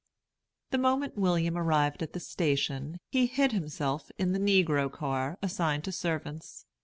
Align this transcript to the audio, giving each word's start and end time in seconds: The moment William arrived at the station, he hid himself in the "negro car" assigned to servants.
The 0.71 0.79
moment 0.79 1.15
William 1.15 1.55
arrived 1.55 2.01
at 2.01 2.13
the 2.13 2.19
station, 2.19 2.97
he 3.11 3.27
hid 3.27 3.51
himself 3.51 4.09
in 4.17 4.31
the 4.31 4.39
"negro 4.39 4.91
car" 4.91 5.37
assigned 5.43 5.83
to 5.83 5.91
servants. 5.91 6.65